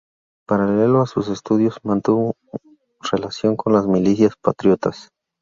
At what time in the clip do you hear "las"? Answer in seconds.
3.73-3.85